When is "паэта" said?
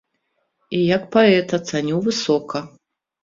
1.15-1.59